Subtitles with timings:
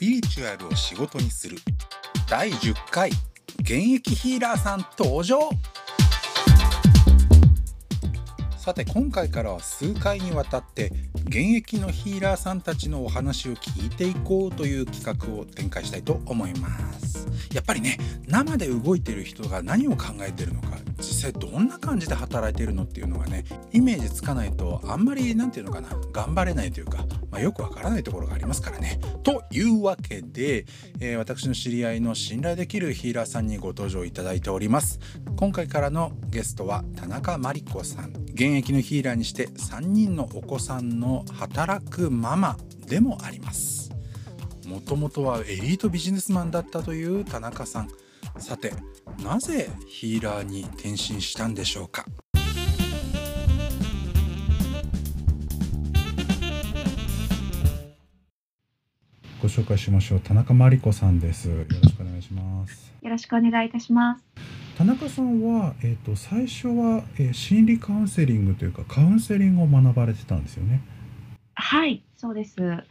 [0.00, 1.58] ピリチュアルを仕事にする。
[2.26, 3.10] 第10回
[3.60, 5.38] 現役ヒーラーさん登場。
[8.56, 10.90] さて今回からは数回にわたって
[11.26, 17.28] 現役のヒーラーさんたちのお話を聞いていこうという企画を展開したいと思います。
[17.52, 29.00] やっぱりね生で動いてる人が何を考えてるのか実際どんな感じで働いてるのっていうのがねイメージつかないとあんまり何て言うのかな頑張れないというか、まあ、よくわからないところがありますからね。
[29.22, 30.66] というわけで、
[31.00, 34.98] えー、私の知り合いの信頼できるヒーラーさんにご登場いただいております。
[35.36, 38.12] 今回からのゲストは田中真理子さん。
[38.32, 43.90] 現役のヒーラーにして3人のお子さんの働くママでもあります。
[44.66, 47.88] もともとはエリートビジネスマンだったという田中さん。
[48.38, 48.72] さて
[49.22, 52.06] なぜヒーラーに転身したんでしょうか？
[59.50, 60.20] 紹介しましょう。
[60.20, 61.50] 田中真理子さんです。
[61.50, 62.92] よろしくお願いします。
[63.02, 64.24] よろしくお願いいたします。
[64.78, 70.80] 田中さんは、えーと、最初は、えー、心理カウンセリングというかカウンセリングを学ばれてたんですよね。
[71.54, 72.56] はいそうです。
[72.56, 72.84] だか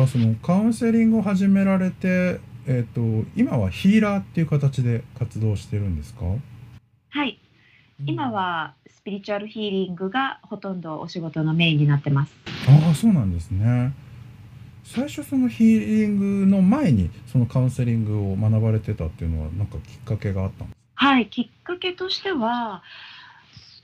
[0.00, 6.24] らそのカウンセリングを始められてえっ、ー、と今はヒーラーっていう形で活動してるんですか？
[7.10, 7.38] はい。
[8.06, 12.32] 今はスピリチュアルヒーリングがほとんどお仕事のメインになってます。
[12.68, 13.92] ああそうなんですね
[14.88, 22.82] 最初そのヒーリングの前にそのカウンセリングを学ばれてたっていうのは何かきっかけがあったんですはいきっかけとしては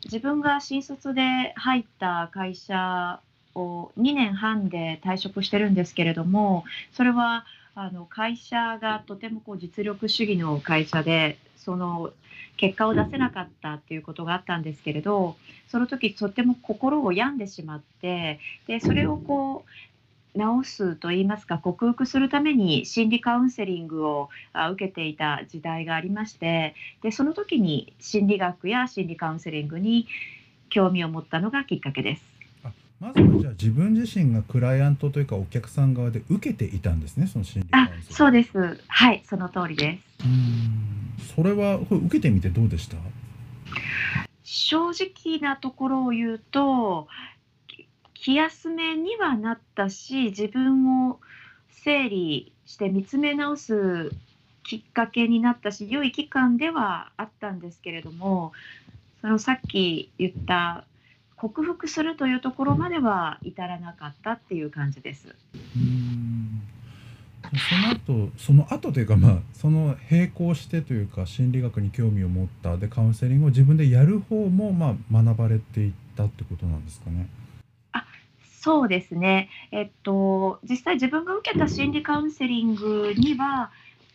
[0.04, 3.20] 自分が新卒で入った会社
[3.54, 12.12] を2年半で退職してるんですけれどもそれはあの会社がとてもこう実力主義の会社でその
[12.56, 15.36] 結果を出せなかったっていうことがあったんですけれど
[15.68, 19.93] その時とても心を病んでしまってでそれをこう
[20.34, 24.30] 治すといいますか克服するために心理カウンセリングを
[24.72, 30.06] 受けていた時代がありましてでその時に心理学や心理カウンセリングに
[30.70, 32.22] 興味を持ったのがきっかけです。
[33.00, 38.80] まずはじゃあ自分自身がクライアントというかお客さん側で受けていたんですね、その心理あ、そうです。
[38.88, 40.24] はい、その通りです。
[40.24, 42.96] うん、それはこれ受けてみてどうでした？
[44.42, 47.08] 正直なところを言うと、
[48.24, 51.20] 気休めにはなったし、自分を
[51.68, 54.12] 整理して見つめ直す
[54.62, 58.54] きっかけになったし、良い期間ではあったんですけれども、
[59.20, 60.86] そのさっき言った
[61.36, 65.28] 克服するというところまでは至らなかったっていう感じです。
[68.06, 77.28] その後その後というかまあその並行してというか心理学に興味を持ったでカウンセリングを自分でやる方もまあ学ばれていったってことなんですかね。
[78.64, 83.70] そうですね、えっと、実際自分が受けた心理カウンセリングには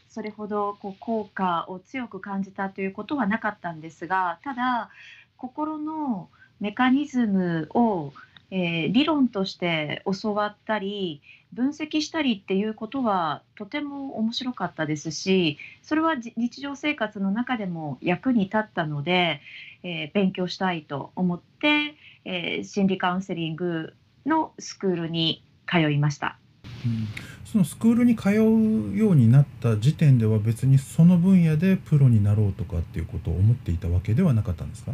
[0.09, 4.89] それほどこう効果を強く感じたということはなかったんですがただ
[5.37, 6.29] 心の
[6.59, 8.11] メカニズムを、
[8.49, 11.21] えー、理論として教わったり
[11.53, 19.41] 分析したりっていうことはとても面白かったですしそれは日常生活の中でも役に立ったので、
[19.83, 21.93] えー、勉強したいと思って、
[22.25, 23.93] えー、心理カウンセリング
[24.25, 26.37] のスクールに通いました。
[26.85, 27.07] うん、
[27.45, 34.93] そのスクールに通うようになった時点では別にその分野でプロになろうとかっていうことを思っていたわけではなかったんですか？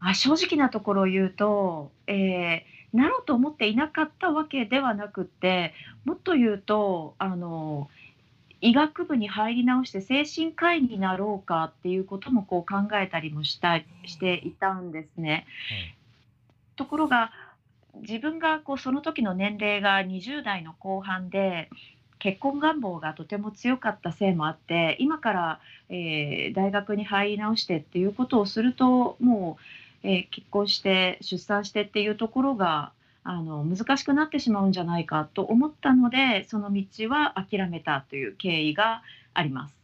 [0.00, 5.74] あ、正直なところを言うと、えー、なろうと思っていなかったわけではなくて、
[6.04, 7.90] もっと言うと、あの、
[8.60, 15.46] 医学部に入り直して精神科医になろうかっていうこともこう考えたりもしたしていたんですね。
[16.76, 17.32] ところが、
[17.96, 21.68] 自分がこうその時の年齢が20代の後半で、
[22.18, 29.62] 結婚願望がとても強かったせいもあって今から、えー、大学に入り直してっていうことをするともう
[30.02, 32.92] えー、結婚して出産してっていうところが
[33.24, 39.02] あの難しくなってしまうんじゃないかと思ったのでその道は諦めたという経緯が
[39.34, 39.76] あります。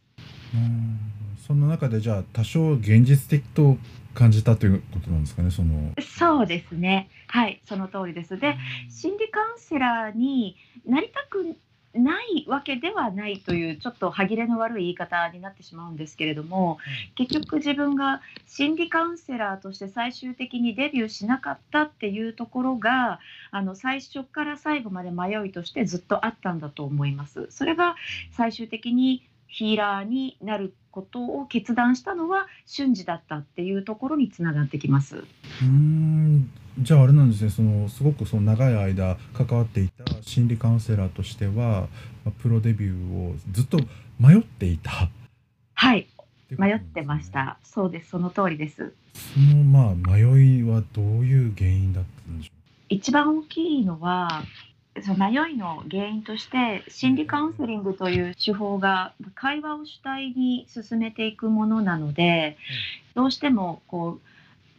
[0.54, 1.03] うん
[1.46, 3.76] その中でじゃあ多少現実的と
[4.14, 5.92] 感じたということなんですかねその。
[6.00, 7.10] そうですね。
[7.26, 8.38] はいその通りです。
[8.38, 8.56] で
[8.88, 10.56] 心理カウンセラーに
[10.86, 11.56] なりたく
[11.92, 16.78] ないわけではないというちょっと歯切れの悪い言い方になってしまうんですけれども、
[17.14, 23.20] 結局自分が心理カウンセラーとして最終的にデビューしなかったっていうところが
[23.50, 27.48] あの最初から最後まで迷いとしてずっとあったんだと思います。
[27.50, 27.96] それが
[28.32, 29.22] 最終的に
[29.56, 35.22] ヒーラーになることを決断したのは瞬時だったっていうところにつながってきます。
[35.62, 36.50] うん。
[36.80, 37.50] じゃああれなんですね。
[37.50, 41.86] そのすごくその長い間関わっていた心理カウンセラーとしては
[42.42, 43.78] プロデビューをずっと
[44.18, 45.08] 迷っていた。
[45.74, 46.08] はい。
[46.58, 47.58] 迷ってました。
[47.62, 48.92] そうです、その通りです。
[49.14, 52.54] そのまあ迷いはどういう原因だったんでしょう？
[52.88, 54.42] 一番大きいのは、
[55.04, 62.56] その迷いの原因として心理カウンセリングという手法が会話を主体に進めていくものなので、
[63.14, 64.20] どうしてもこう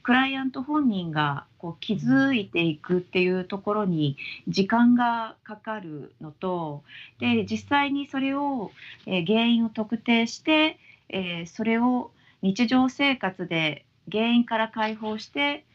[0.03, 4.17] クライアント本人がこう気づいていくっていうところに
[4.47, 6.83] 時間がかかるのと
[7.19, 8.71] で実際にそれを、
[9.05, 10.77] え原因を特定して
[11.09, 12.11] えー、それを
[12.41, 15.65] 日常生活で原因から解放して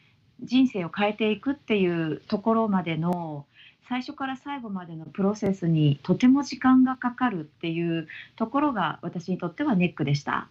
[0.43, 3.45] 人生を変えていくっていうところまでの
[3.87, 10.47] 最初から最後までのプロセスにとても時間がかかるっていうところが私にとってはネックでした。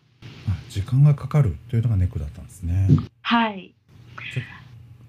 [0.69, 2.89] 時間がかかるというのがネックだったんですね。
[3.23, 3.73] はい。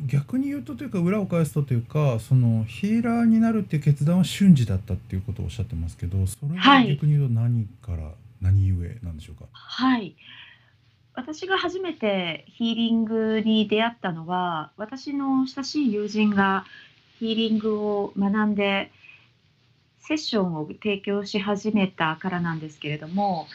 [0.07, 8.09] 逆に言うとというか裏を返すとというかそのヒーラーになるっていう決断は瞬時だったっていうことをおっしゃってますけどそれは逆に言うと何から
[8.41, 9.45] 何故なんでしょうか？
[9.51, 10.15] はい
[11.13, 16.65] 私が初めてヒーリングに出会ったのは私の親しい友人が
[17.21, 18.91] ヒーリングを学んで
[19.99, 23.45] セッションを提供し始めたからなんですけれども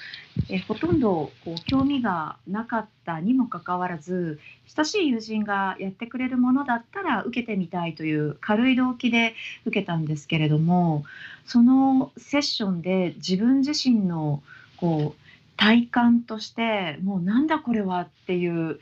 [0.48, 9.34] えほとんどこう興味がなかったにもかかわらず親しい友人がやってくれるものだったら受けてみたいという軽い動機で
[9.64, 11.04] 受けたんですけれども
[11.44, 14.44] そのセッションで自分自身の
[14.76, 18.78] こう体感としてもうなんだこれはっていう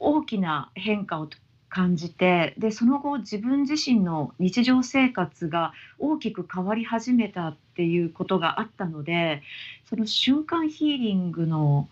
[0.00, 1.28] 大きな変化を
[1.68, 9.42] 感じてでその後自分自身の日常生活が大きく変わり始めたっていうことがあったので
[9.88, 11.88] その瞬間ヒーリングの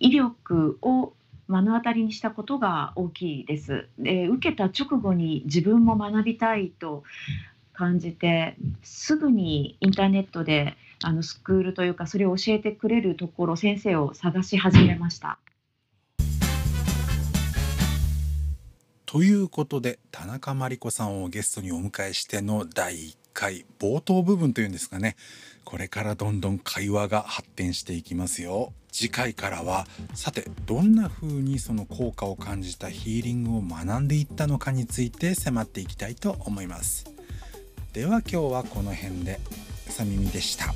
[0.00, 1.12] 威力を
[1.48, 3.88] 目の当たりにしたことが大きいです。
[3.98, 7.04] で受けた直後に自分も学びたいと
[7.72, 15.38] 感じてすぐにインターネットであのスクールというかそれを教えてくれるところ先生を探し始めました。
[19.12, 25.16] ということで田中真理子さんをゲストにお迎えしての第1回冒頭部分というんですかね。
[25.64, 28.72] これからどんどん会話が発展していきますよ。
[28.90, 37.04] 次回からはさてどんな風にその効果を感じたヒーリングを学んでいったのかについて迫っていきたいと思います。
[37.92, 39.40] では今日はこの辺で
[39.90, 40.72] さみみでした。